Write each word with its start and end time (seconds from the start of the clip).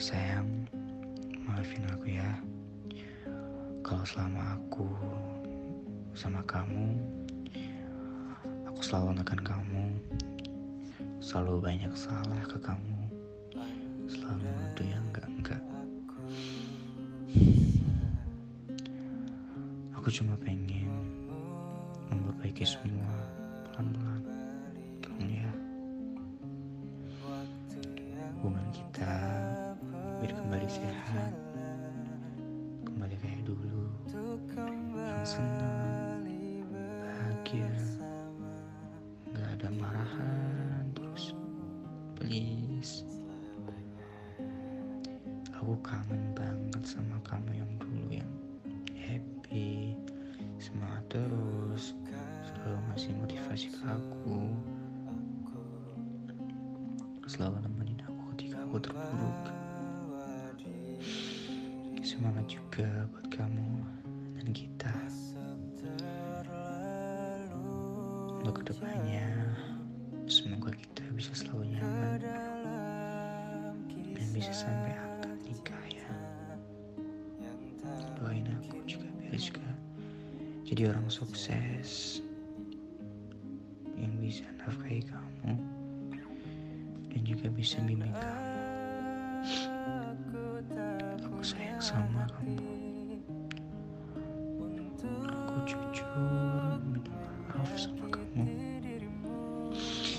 Sayang, 0.00 0.64
maafin 1.44 1.84
aku 1.92 2.08
ya. 2.08 2.32
Kalau 3.84 4.00
selama 4.08 4.56
aku 4.56 4.88
sama 6.16 6.40
kamu, 6.48 6.96
aku 8.64 8.80
selalu 8.80 9.12
menekan 9.12 9.44
kamu, 9.44 9.84
selalu 11.20 11.60
banyak 11.60 11.92
salah 11.92 12.40
ke 12.48 12.56
kamu, 12.64 13.00
selalu 14.08 14.48
nuduh 14.48 14.88
yang 14.88 15.04
enggak-enggak. 15.12 15.62
Aku 20.00 20.08
cuma 20.08 20.32
pengen 20.40 20.88
memperbaiki 22.08 22.64
semua 22.64 23.19
kembali 32.86 33.14
kayak 33.18 33.42
dulu. 33.42 33.90
Yang 34.94 35.38
senang, 35.38 36.22
bahagia. 37.02 37.74
Gak 39.34 39.48
ada 39.58 39.68
marahan 39.74 40.86
terus. 40.94 41.34
Please. 42.14 43.02
Aku 45.58 45.74
kangen 45.82 46.30
banget 46.32 46.82
sama 46.86 47.18
kamu 47.26 47.58
yang 47.58 47.72
dulu 47.82 48.06
yang 48.08 48.32
happy, 48.94 49.98
semangat 50.62 51.04
terus, 51.10 51.92
selalu 52.46 52.78
ngasih 52.88 53.12
motivasi 53.18 53.66
ke 53.74 53.82
aku, 53.84 54.56
selalu 57.28 57.60
nemenin 57.66 58.00
aku 58.08 58.22
ketika 58.34 58.56
aku 58.64 58.76
terpuruk. 58.80 59.59
Semangat 62.20 62.52
juga 62.52 62.84
buat 63.16 63.32
kamu 63.32 63.80
dan 64.36 64.48
kita. 64.52 64.92
Untuk 68.44 68.60
ke 68.60 68.62
depannya, 68.68 69.24
semoga 70.28 70.68
kita 70.68 71.00
bisa 71.16 71.32
selalu 71.32 71.80
nyaman 71.80 72.20
dan 74.12 74.26
bisa 74.36 74.52
sampai 74.52 74.92
akad 75.00 75.32
nikah 75.48 75.84
ya. 75.88 76.12
Doain 78.20 78.44
aku 78.52 78.84
juga 78.84 79.08
biar 79.16 79.40
juga 79.40 79.64
jadi 80.68 80.92
orang 80.92 81.08
sukses 81.08 82.20
yang 83.96 84.12
bisa 84.20 84.44
nafkahi 84.60 85.08
kamu 85.08 85.56
dan 87.16 87.20
juga 87.24 87.48
bisa 87.48 87.80
bimbing 87.80 88.12
kamu. 88.12 88.49
Sama 91.80 92.28
kamu. 92.28 92.60
Aku 95.00 95.56
jujur 95.64 96.76
minta 96.84 97.08
maaf 97.48 97.72
sama 97.80 98.04
kamu. 98.12 98.44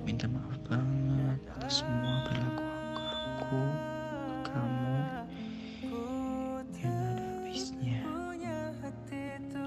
Minta 0.00 0.24
maaf 0.32 0.56
banget 0.64 1.44
atas 1.52 1.84
semua 1.84 2.24
perilaku 2.24 2.64
aku, 2.64 3.60
ke 3.68 4.48
kamu 4.48 4.96
yang 6.80 6.96
ada 7.04 7.20
habisnya 7.20 8.00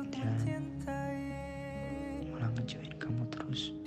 dan 0.09 0.33
malah 2.33 2.49
ngecewain 2.57 2.97
kamu 2.97 3.29
terus 3.29 3.77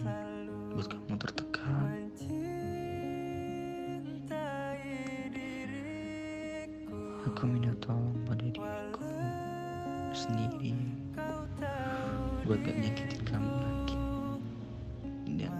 dan 0.00 0.48
buat 0.72 0.88
kamu 0.88 1.12
tertekan 1.20 2.08
aku 7.24 7.48
minta 7.48 7.72
tolong 7.80 8.12
pada 8.28 8.44
diriku 8.44 9.08
sendiri 10.12 10.76
buat 12.44 12.60
gak 12.60 12.76
nyakitin 12.76 13.22
kamu 13.24 13.48
lagi 13.64 13.96
dan 15.40 15.56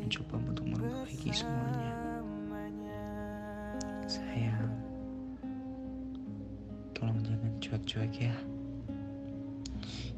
mencoba 0.00 0.40
untuk 0.40 0.64
memperbaiki 0.64 1.30
semuanya. 1.36 1.92
Sayang 4.08 4.72
tolong 6.96 7.20
jangan 7.28 7.52
cuek-cuek 7.60 8.14
ya. 8.16 8.36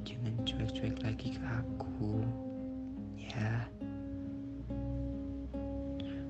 Jangan 0.07 0.35
cuek-cuek 0.47 0.97
lagi 1.03 1.29
ke 1.35 1.43
aku 1.43 2.23
ya. 3.19 3.67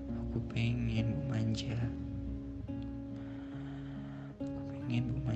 Aku 0.08 0.40
pengen 0.48 1.20
manja 1.28 1.76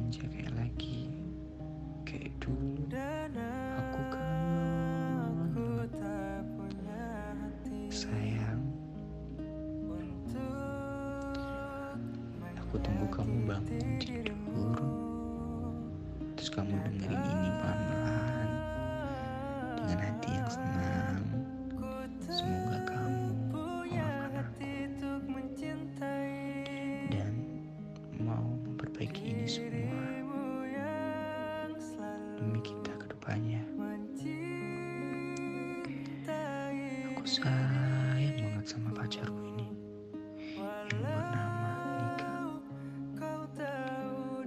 manja 0.07 0.23
kayak 0.31 0.55
lagi 0.55 1.11
kayak 2.07 2.31
dulu. 2.39 2.79
Aku 3.75 4.01
kangen. 4.15 5.51
sayang. 7.91 8.63
aku 12.55 12.79
tunggu 12.79 13.07
kamu 13.11 13.51
bangun 13.51 13.99
tidur 13.99 14.79
terus 16.39 16.55
kamu 16.55 16.71
dengerin 16.87 17.26
sayang 37.37 38.37
banget 38.41 38.65
sama 38.65 38.89
pacarku 38.97 39.45
ini. 39.53 39.69
Yang 40.89 41.05
bernama 41.05 41.73
Nika. 42.01 42.37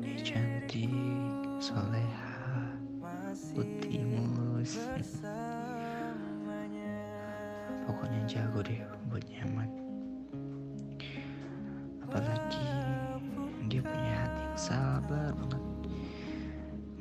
Dia 0.01 0.17
cantik 0.25 0.89
soleha 1.61 2.33
putih 3.53 4.01
mulus. 4.09 4.81
Pokoknya 7.85 8.21
jago 8.25 8.65
deh 8.65 8.81
buat 9.13 9.21
nyaman. 9.37 9.69
Apalagi 12.09 12.69
dia 13.69 13.85
punya 13.85 14.13
hati 14.25 14.41
yang 14.49 14.57
sabar 14.57 15.29
banget 15.37 15.61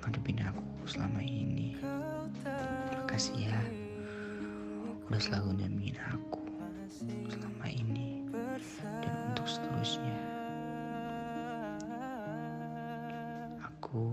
ngadepin 0.04 0.44
aku 0.44 0.64
selama 0.84 1.24
ini. 1.24 1.80
Makasih 2.92 3.48
ya 3.48 3.87
udah 5.08 5.24
selalu 5.24 5.56
dampingin 5.56 5.96
aku 6.12 6.44
selama 7.32 7.64
ini 7.72 8.28
dan 9.00 9.14
untuk 9.32 9.48
seterusnya. 9.48 10.20
Aku 13.64 14.12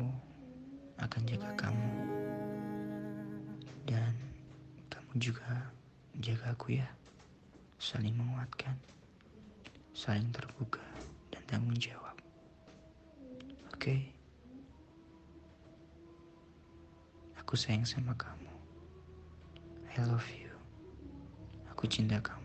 akan 0.95 1.21
jaga 1.27 1.51
kamu 1.59 1.95
dan 3.83 4.15
kamu 4.87 5.11
juga 5.19 5.67
jaga 6.23 6.55
aku 6.55 6.79
ya. 6.79 6.87
Saling 7.75 8.15
menguatkan 8.15 8.79
saling 9.91 10.31
terbuka 10.31 10.79
dan 11.27 11.43
tanggung 11.43 11.75
jawab. 11.75 12.15
Oke? 13.75 13.99
Aku 17.43 17.59
sayang 17.59 17.83
sama 17.83 18.15
kamu. 18.15 18.47
I 19.91 19.99
love 20.07 20.27
you 20.39 20.44
aku 21.85 21.93
cinta 22.01 22.17
kamu 22.17 22.44